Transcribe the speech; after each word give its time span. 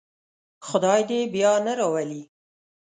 خدای 0.67 1.01
دې 1.09 1.17
یې 1.21 1.31
بیا 1.33 1.51
نه 1.65 1.73
راولي. 1.79 2.23